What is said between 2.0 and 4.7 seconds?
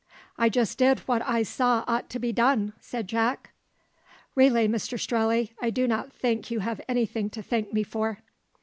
to be done," said Jack. "Really,